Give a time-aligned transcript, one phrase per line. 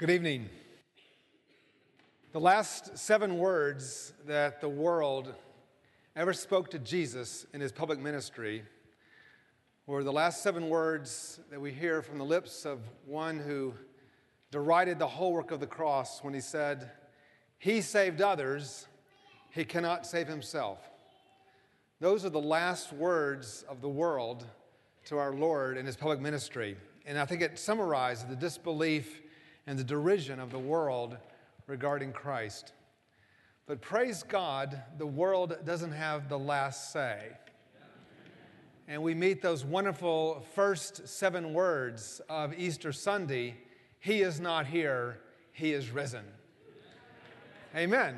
[0.00, 0.48] Good evening.
[2.32, 5.34] The last seven words that the world
[6.16, 8.62] ever spoke to Jesus in his public ministry
[9.86, 13.74] were the last seven words that we hear from the lips of one who
[14.50, 16.90] derided the whole work of the cross when he said,
[17.58, 18.86] He saved others,
[19.50, 20.78] he cannot save himself.
[22.00, 24.46] Those are the last words of the world
[25.04, 26.78] to our Lord in his public ministry.
[27.04, 29.20] And I think it summarizes the disbelief
[29.66, 31.16] and the derision of the world
[31.66, 32.72] regarding Christ.
[33.66, 37.28] But praise God, the world doesn't have the last say.
[38.88, 43.56] And we meet those wonderful first seven words of Easter Sunday
[44.00, 45.20] He is not here,
[45.52, 46.24] He is risen.
[47.76, 48.16] Amen.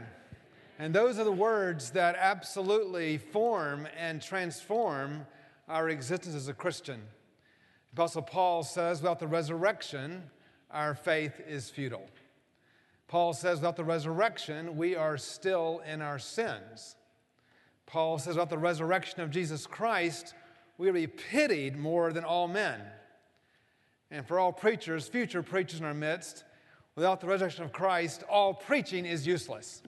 [0.79, 5.27] And those are the words that absolutely form and transform
[5.69, 7.03] our existence as a Christian.
[7.93, 10.23] Apostle Paul says, without the resurrection,
[10.73, 12.09] our faith is futile.
[13.09, 16.97] Paul says, without the resurrection, we are still in our sins.
[17.85, 20.35] Paul says, without the resurrection of Jesus Christ,
[20.79, 22.81] we be pitied more than all men.
[24.11, 26.45] And for all preachers, future preachers in our midst,
[26.97, 29.83] without the resurrection of Christ, all preaching is useless.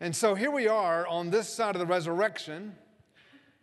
[0.00, 2.74] And so here we are on this side of the resurrection.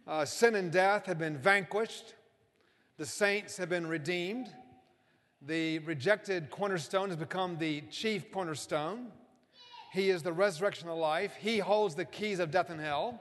[0.08, 2.16] Uh, sin and death have been vanquished,
[2.98, 4.50] the saints have been redeemed.
[5.44, 9.08] The rejected cornerstone has become the chief cornerstone.
[9.92, 11.34] He is the resurrection of life.
[11.40, 13.20] He holds the keys of death and hell.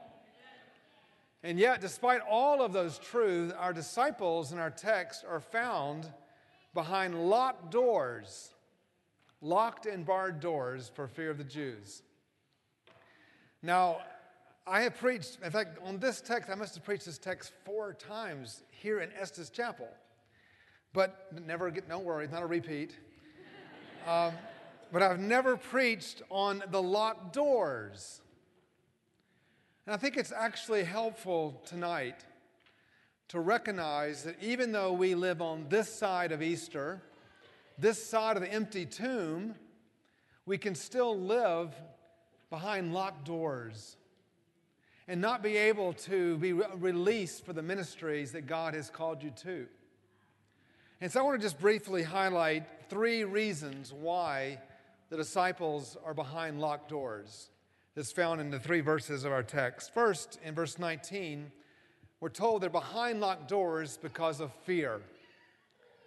[1.43, 6.13] And yet, despite all of those truths, our disciples in our text are found
[6.75, 8.51] behind locked doors,
[9.41, 12.03] locked and barred doors for fear of the Jews.
[13.63, 14.03] Now,
[14.67, 17.95] I have preached, in fact, on this text, I must have preached this text four
[17.95, 19.89] times here in Estes Chapel.
[20.93, 22.97] But never get, don't worry, not a repeat.
[24.09, 24.33] Um,
[24.93, 28.21] but I've never preached on the locked doors.
[29.87, 32.25] And I think it's actually helpful tonight
[33.29, 37.01] to recognize that even though we live on this side of Easter,
[37.79, 39.55] this side of the empty tomb,
[40.47, 41.73] we can still live
[42.51, 43.97] behind locked doors
[45.07, 49.23] and not be able to be re- released for the ministries that God has called
[49.23, 49.67] you to.
[51.03, 54.59] And so I want to just briefly highlight three reasons why
[55.09, 57.49] the disciples are behind locked doors.
[57.95, 59.95] That's found in the three verses of our text.
[59.95, 61.51] First, in verse 19,
[62.21, 65.01] we're told they're behind locked doors because of fear.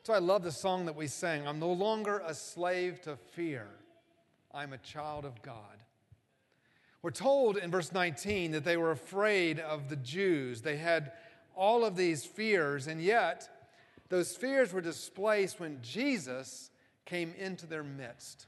[0.03, 3.67] So I love the song that we sang I'm no longer a slave to fear,
[4.53, 5.57] I'm a child of God.
[7.01, 10.61] We're told in verse 19 that they were afraid of the Jews.
[10.61, 11.13] They had
[11.55, 13.49] all of these fears, and yet
[14.09, 16.69] those fears were displaced when Jesus
[17.05, 18.47] came into their midst.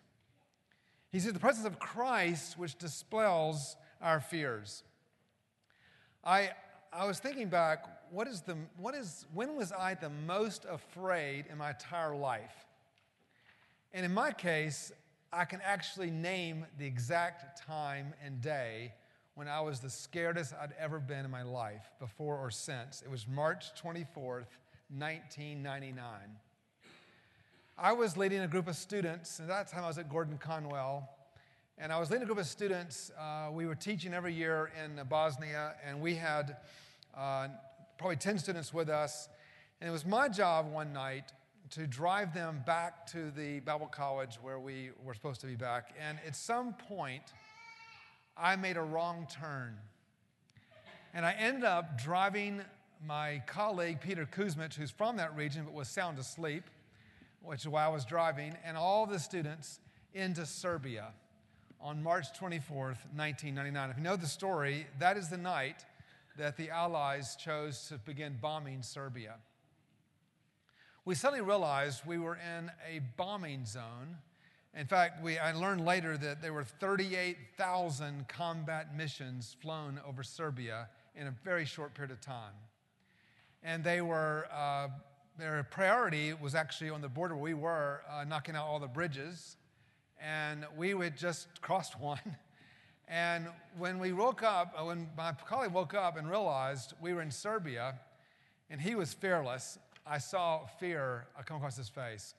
[1.12, 4.84] He said, the presence of Christ which dispels our fears.
[6.24, 6.52] I,
[6.92, 11.46] I was thinking back, what is the, what is, when was I the most afraid
[11.52, 12.66] in my entire life?
[13.94, 14.92] And in my case,
[15.32, 18.94] I can actually name the exact time and day
[19.36, 23.02] when I was the scaredest I'd ever been in my life, before or since.
[23.02, 24.46] It was March 24th,
[24.90, 26.08] 1999.
[27.78, 30.38] I was leading a group of students, and at that time I was at Gordon
[30.38, 31.10] Conwell,
[31.78, 33.12] and I was leading a group of students.
[33.20, 36.58] Uh, we were teaching every year in Bosnia, and we had
[37.18, 37.48] uh,
[37.98, 39.28] probably 10 students with us.
[39.82, 41.34] And it was my job one night
[41.72, 45.94] to drive them back to the Bible college where we were supposed to be back.
[46.00, 47.24] And at some point,
[48.38, 49.78] I made a wrong turn.
[51.14, 52.62] And I ended up driving
[53.06, 56.64] my colleague Peter Kuzmich, who's from that region but was sound asleep,
[57.42, 59.80] which is why I was driving, and all the students
[60.14, 61.10] into Serbia
[61.80, 63.90] on March 24th, 1999.
[63.92, 65.86] If you know the story, that is the night
[66.38, 69.36] that the Allies chose to begin bombing Serbia.
[71.06, 74.18] We suddenly realized we were in a bombing zone.
[74.76, 80.90] In fact, we, I learned later that there were 38,000 combat missions flown over Serbia
[81.16, 82.54] in a very short period of time
[83.66, 84.88] and they were, uh,
[85.38, 88.88] their priority was actually on the border where we were, uh, knocking out all the
[88.88, 89.58] bridges.
[90.22, 92.38] And we had just crossed one.
[93.08, 93.48] And
[93.78, 97.32] when we woke up, uh, when my colleague woke up and realized we were in
[97.32, 97.96] Serbia,
[98.70, 102.36] and he was fearless, I saw fear come across his face.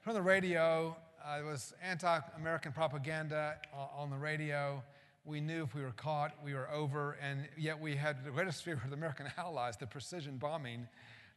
[0.00, 4.82] From the radio, uh, it was anti American propaganda uh, on the radio.
[5.28, 8.64] We knew if we were caught, we were over, and yet we had the greatest
[8.64, 10.88] fear of the American allies, the precision bombing,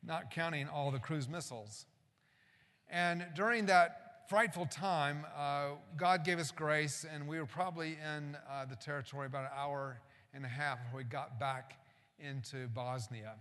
[0.01, 1.85] not counting all the cruise missiles.
[2.89, 5.25] And during that frightful time.
[5.37, 9.51] Uh, God gave us grace, and we were probably in uh, the territory about an
[9.53, 9.99] hour
[10.33, 11.73] and a half before we got back
[12.17, 13.33] into Bosnia,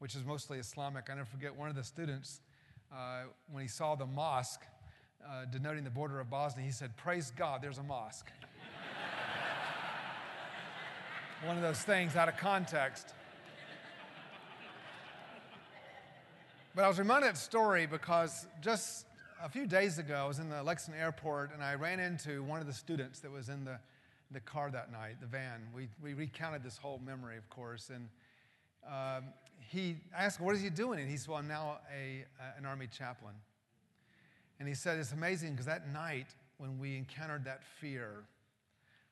[0.00, 1.10] which is mostly Islamic.
[1.10, 2.40] I never forget one of the students,
[2.92, 4.62] uh, when he saw the mosque
[5.24, 8.26] uh, denoting the border of Bosnia, he said, Praise God, there's a mosque.
[11.46, 13.14] One of those things out of context.
[16.74, 19.06] But I was reminded of that story because just
[19.40, 22.60] a few days ago, I was in the Lexington airport and I ran into one
[22.60, 23.78] of the students that was in the,
[24.32, 25.62] the car that night, the van.
[25.72, 27.90] We, we recounted this whole memory, of course.
[27.94, 28.08] And
[28.84, 29.28] um,
[29.60, 30.98] he asked, What is he doing?
[30.98, 32.24] And he said, Well, I'm now a,
[32.58, 33.34] an Army chaplain.
[34.58, 36.26] And he said, It's amazing because that night,
[36.58, 38.24] when we encountered that fear,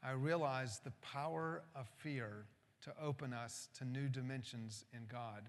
[0.05, 2.45] I realized the power of fear
[2.83, 5.43] to open us to new dimensions in God.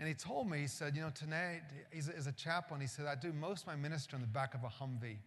[0.00, 1.62] And he told me, he said, you know, tonight,
[1.92, 4.64] he's, a chaplain, he said, I do most of my ministry in the back of
[4.64, 5.18] a Humvee.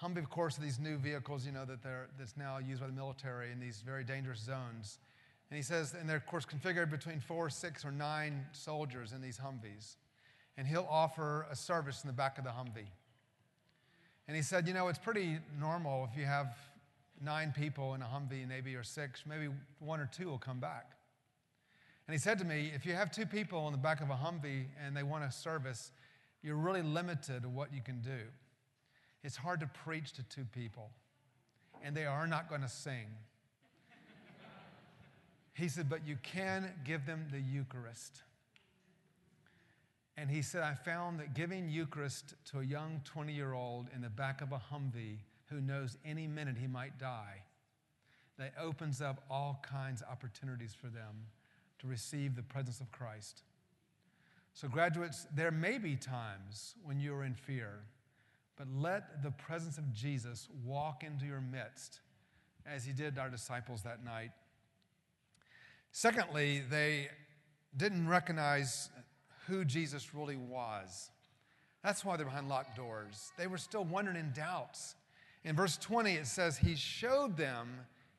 [0.00, 2.86] Humvee, of course, are these new vehicles, you know, that they're, that's now used by
[2.86, 4.98] the military in these very dangerous zones.
[5.50, 9.20] And he says, and they're, of course, configured between four, six, or nine soldiers in
[9.20, 9.96] these Humvees.
[10.56, 12.88] And he'll offer a service in the back of the Humvee.
[14.26, 16.56] And he said, you know, it's pretty normal if you have
[17.22, 19.48] nine people in a Humvee, maybe or six, maybe
[19.78, 20.92] one or two will come back.
[22.06, 24.14] And he said to me, if you have two people in the back of a
[24.14, 25.92] Humvee and they want a service,
[26.42, 28.18] you're really limited to what you can do.
[29.22, 30.90] It's hard to preach to two people,
[31.84, 33.06] and they are not going to sing.
[35.54, 38.22] he said, but you can give them the Eucharist.
[40.16, 44.02] And he said, I found that giving Eucharist to a young 20 year old in
[44.02, 45.18] the back of a Humvee
[45.52, 47.42] who knows any minute he might die,
[48.38, 51.26] that opens up all kinds of opportunities for them
[51.78, 53.42] to receive the presence of Christ.
[54.54, 57.80] So, graduates, there may be times when you are in fear,
[58.56, 62.00] but let the presence of Jesus walk into your midst
[62.66, 64.30] as he did our disciples that night.
[65.90, 67.08] Secondly, they
[67.76, 68.88] didn't recognize
[69.46, 71.10] who Jesus really was.
[71.82, 73.32] That's why they're behind locked doors.
[73.36, 74.94] They were still wondering in doubts.
[75.44, 77.68] In verse 20, it says, He showed them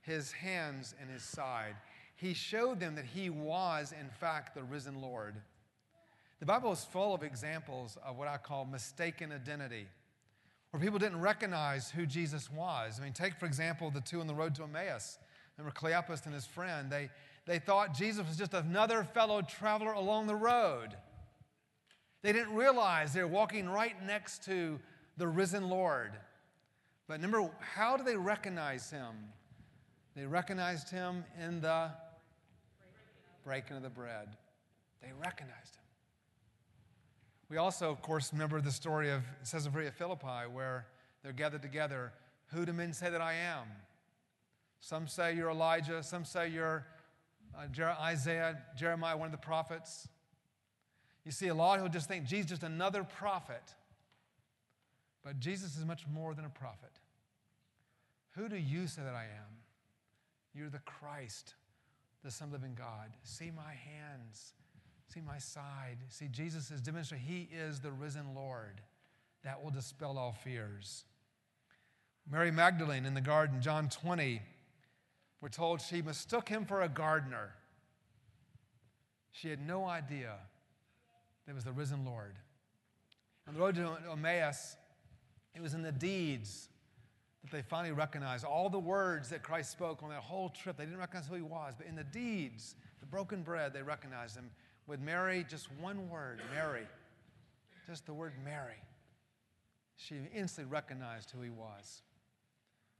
[0.02, 1.76] his hands and his side
[2.24, 5.36] he showed them that he was, in fact, the risen Lord.
[6.40, 9.88] The Bible is full of examples of what I call mistaken identity,
[10.72, 12.98] where people didn't recognize who Jesus was.
[12.98, 15.18] I mean, take, for example, the two on the road to Emmaus.
[15.58, 16.90] Remember Cleopas and his friend?
[16.90, 17.10] They,
[17.46, 20.96] they thought Jesus was just another fellow traveler along the road.
[22.22, 24.80] They didn't realize they were walking right next to
[25.18, 26.14] the risen Lord.
[27.08, 29.14] But remember, how do they recognize him?
[30.16, 31.90] They recognized him in the
[33.44, 34.30] breaking of the bread.
[35.02, 35.84] They recognized him.
[37.50, 40.88] We also, of course, remember the story of Caesarea Philippi where
[41.24, 42.14] they're gathered together.
[42.48, 43.68] Who do men say that I am?
[44.80, 46.86] Some say you're Elijah, some say you're
[47.58, 50.08] uh, Isaiah, Jeremiah, one of the prophets.
[51.26, 53.64] You see, a lot who just think Jesus is just another prophet.
[55.24, 56.92] But Jesus is much more than a prophet.
[58.36, 59.62] Who do you say that I am?
[60.54, 61.56] You're the Christ,
[62.24, 63.12] the Son of the living God.
[63.24, 64.54] See my hands.
[65.14, 65.98] See my side.
[66.10, 68.82] See, Jesus is demonstrating He is the risen Lord.
[69.44, 71.06] That will dispel all fears.
[72.30, 74.42] Mary Magdalene in the garden, John 20,
[75.42, 77.52] we're told she mistook him for a gardener.
[79.32, 80.36] She had no idea
[81.46, 82.36] that it was the risen Lord.
[83.48, 84.78] On the road to Emmaus,
[85.56, 86.70] it was in the deeds
[87.44, 90.78] that they finally recognized all the words that Christ spoke on that whole trip.
[90.78, 94.36] They didn't recognize who he was, but in the deeds, the broken bread, they recognized
[94.36, 94.50] him.
[94.88, 96.88] With Mary, just one word, Mary,
[97.88, 98.82] just the word Mary.
[99.96, 102.02] She instantly recognized who he was.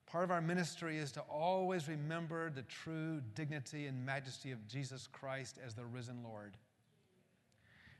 [0.06, 5.08] Part of our ministry is to always remember the true dignity and majesty of Jesus
[5.12, 6.56] Christ as the risen Lord.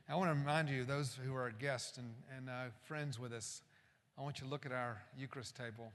[0.08, 3.62] I want to remind you, those who are guests and, and uh, friends with us,
[4.16, 5.92] I want you to look at our Eucharist table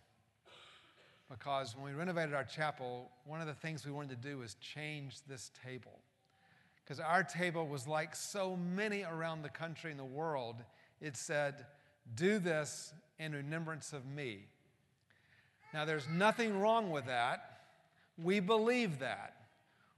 [1.30, 4.56] because when we renovated our chapel, one of the things we wanted to do was
[4.56, 6.00] change this table.
[6.84, 10.56] Because our table was like so many around the country and the world,
[11.00, 11.66] it said,
[12.16, 14.48] Do this in remembrance of me.
[15.74, 17.62] Now, there's nothing wrong with that.
[18.18, 19.36] We believe that.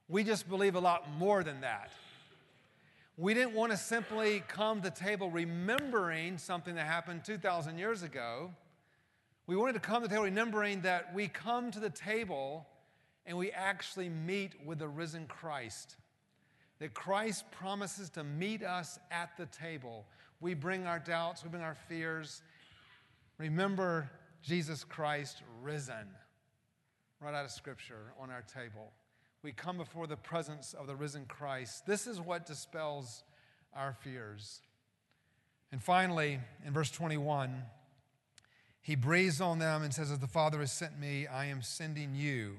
[0.10, 1.92] We just believe a lot more than that.
[3.22, 8.02] We didn't want to simply come to the table remembering something that happened 2,000 years
[8.02, 8.52] ago.
[9.46, 12.66] We wanted to come to the table remembering that we come to the table
[13.28, 15.98] and we actually meet with the risen Christ.
[16.80, 20.08] That Christ promises to meet us at the table.
[20.40, 22.42] We bring our doubts, we bring our fears,
[23.38, 24.10] Remember
[24.44, 26.08] Jesus Christ risen.
[27.20, 28.92] Right out of Scripture on our table.
[29.44, 31.86] We come before the presence of the risen Christ.
[31.86, 33.24] This is what dispels
[33.76, 34.62] our fears.
[35.72, 37.64] And finally, in verse 21,
[38.82, 42.14] he breathes on them and says, As the Father has sent me, I am sending
[42.14, 42.58] you.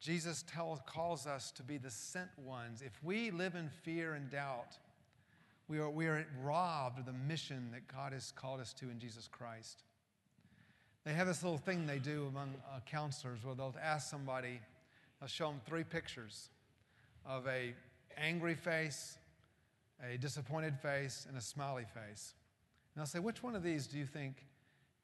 [0.00, 2.82] Jesus tells, calls us to be the sent ones.
[2.82, 4.78] If we live in fear and doubt,
[5.68, 9.00] we are, we are robbed of the mission that God has called us to in
[9.00, 9.82] Jesus Christ.
[11.04, 14.60] They have this little thing they do among uh, counselors where they'll ask somebody,
[15.20, 16.50] they'll show them three pictures
[17.24, 17.74] of a
[18.16, 19.18] angry face,
[20.02, 22.34] a disappointed face, and a smiley face.
[22.94, 24.46] And I'll say, which one of these do you think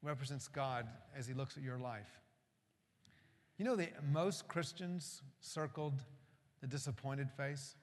[0.01, 2.19] represents God as he looks at your life?
[3.57, 5.93] You know, the, most Christians circled
[6.61, 7.75] the disappointed face.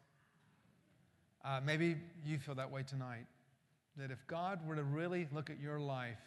[1.44, 3.26] Uh, maybe you feel that way tonight.
[3.96, 6.18] That if God were to really look at your life,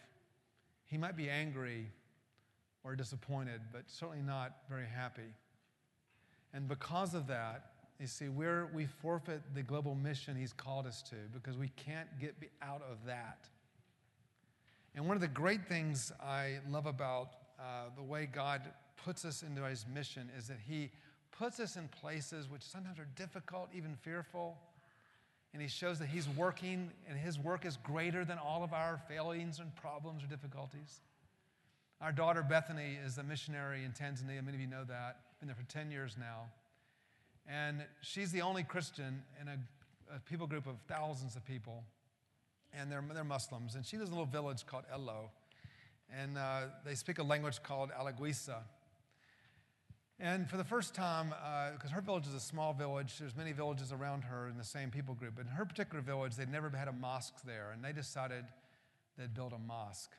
[0.86, 1.88] he might be angry
[2.84, 5.34] or disappointed, but certainly not very happy.
[6.54, 11.02] And because of that, you see, we're, we forfeit the global mission he's called us
[11.04, 13.48] to because we can't get out of that.
[14.96, 17.30] And one of the great things I love about
[17.60, 18.62] uh, the way God
[19.04, 20.92] puts us into his mission is that he
[21.32, 24.58] puts us in places which sometimes are difficult, even fearful.
[25.54, 29.00] And he shows that he's working and his work is greater than all of our
[29.08, 31.02] failings and problems or difficulties.
[32.04, 34.44] Our daughter Bethany is a missionary in Tanzania.
[34.44, 35.20] Many of you know that.
[35.40, 36.48] Been there for 10 years now.
[37.48, 39.58] And she's the only Christian in a,
[40.14, 41.86] a people group of thousands of people.
[42.78, 43.76] And they're, they're Muslims.
[43.76, 45.32] And she lives in a little village called Elo.
[46.14, 48.58] And uh, they speak a language called Alagwisa.
[50.20, 51.30] And for the first time,
[51.72, 54.66] because uh, her village is a small village, there's many villages around her in the
[54.66, 55.36] same people group.
[55.38, 58.44] But in her particular village, they'd never had a mosque there, and they decided
[59.18, 60.12] they'd build a mosque.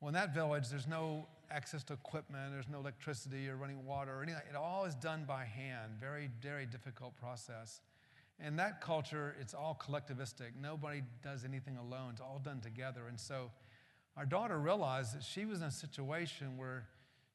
[0.00, 4.18] Well, in that village, there's no access to equipment, there's no electricity or running water
[4.18, 4.40] or anything.
[4.48, 7.82] It all is done by hand, very, very difficult process.
[8.42, 10.52] In that culture, it's all collectivistic.
[10.58, 13.02] Nobody does anything alone, it's all done together.
[13.08, 13.50] And so
[14.16, 16.86] our daughter realized that she was in a situation where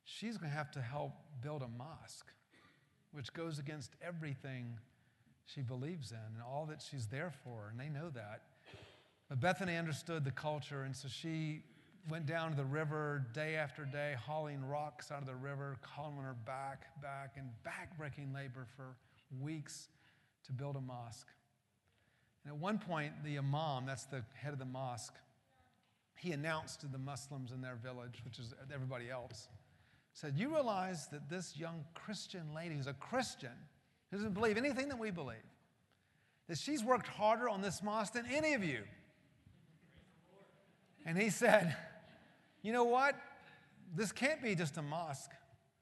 [0.03, 2.31] she's going to have to help build a mosque,
[3.11, 4.79] which goes against everything
[5.45, 8.41] she believes in and all that she's there for, and they know that.
[9.29, 11.61] But Bethany understood the culture, and so she
[12.09, 16.17] went down to the river day after day, hauling rocks out of the river, calling
[16.17, 18.95] her back, back, and back-breaking labor for
[19.41, 19.89] weeks
[20.45, 21.27] to build a mosque.
[22.43, 25.15] And at one point, the imam, that's the head of the mosque,
[26.15, 29.47] he announced to the Muslims in their village, which is everybody else,
[30.13, 33.49] said, You realize that this young Christian lady who's a Christian,
[34.11, 35.37] who doesn't believe anything that we believe,
[36.47, 38.83] that she's worked harder on this mosque than any of you.
[41.05, 41.75] And he said,
[42.65, 43.13] You know what?
[43.95, 45.29] This can't be just a mosque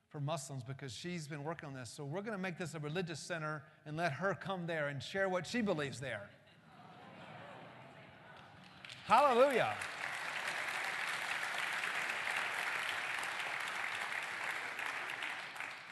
[0.10, 1.90] for Muslims because she's been working on this.
[1.90, 5.02] So we're going to make this a religious center and let her come there and
[5.02, 6.30] share what she believes there.
[9.06, 9.74] Hallelujah.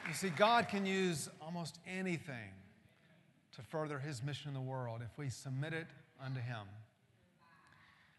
[0.10, 2.52] You see, God can use almost anything
[3.56, 5.88] to further his mission in the world if we submit it
[6.22, 6.68] unto him.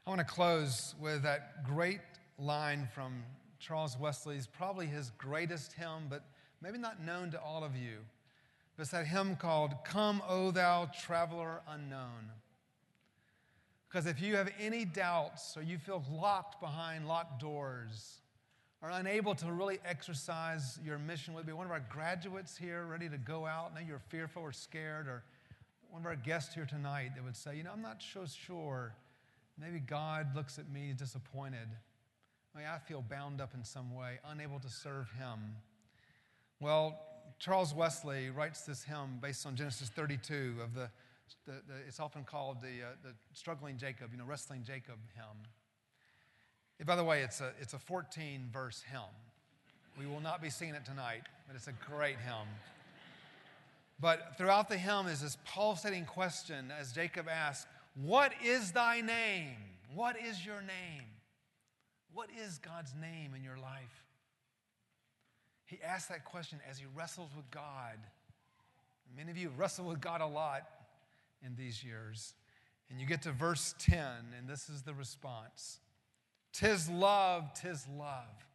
[0.07, 2.01] I want to close with that great
[2.39, 3.23] line from
[3.59, 6.25] Charles Wesley's, probably his greatest hymn, but
[6.61, 7.99] maybe not known to all of you.
[8.79, 12.31] It's that hymn called Come, O Thou Traveler Unknown.
[13.89, 18.19] Because if you have any doubts or you feel locked behind locked doors,
[18.83, 23.09] are unable to really exercise your mission, would be one of our graduates here ready
[23.09, 25.23] to go out, now you're fearful or scared, or
[25.91, 28.95] one of our guests here tonight that would say, you know, I'm not so sure.
[29.61, 31.69] Maybe God looks at me disappointed.
[32.55, 35.57] I feel bound up in some way, unable to serve Him.
[36.61, 36.99] Well,
[37.39, 40.89] Charles Wesley writes this hymn based on Genesis 32 of the,
[41.47, 46.87] the, the it's often called the, uh, the struggling Jacob, you know, wrestling Jacob hymn.
[46.87, 49.01] By the way, it's a, it's a 14 verse hymn.
[49.99, 52.49] We will not be singing it tonight, but it's a great hymn.
[54.01, 59.57] But throughout the hymn is this pulsating question as Jacob asks, What is thy name?
[59.95, 61.07] What is your name?
[62.15, 64.05] What is God's name in your life?
[65.65, 67.99] He asks that question as he wrestles with God.
[69.17, 70.63] Many of you wrestle with God a lot
[71.45, 72.35] in these years.
[72.91, 73.99] And you get to verse 10,
[74.39, 75.81] and this is the response
[76.53, 78.47] Tis love, tis love.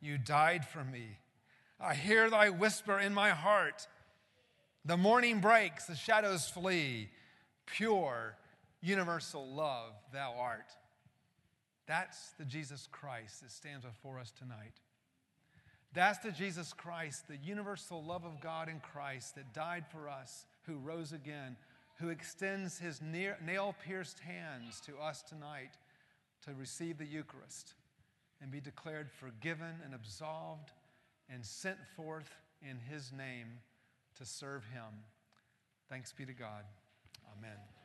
[0.00, 1.18] You died for me.
[1.80, 3.86] I hear thy whisper in my heart.
[4.84, 7.08] The morning breaks, the shadows flee.
[7.66, 8.36] Pure,
[8.82, 10.72] universal love thou art.
[11.88, 14.74] That's the Jesus Christ that stands before us tonight.
[15.94, 20.44] That's the Jesus Christ, the universal love of God in Christ that died for us,
[20.66, 21.56] who rose again,
[21.98, 25.78] who extends his nail pierced hands to us tonight
[26.44, 27.72] to receive the Eucharist
[28.40, 30.72] and be declared forgiven and absolved
[31.32, 32.30] and sent forth
[32.62, 33.46] in his name
[34.18, 35.04] to serve him.
[35.88, 36.64] Thanks be to God.
[37.38, 37.77] Amen.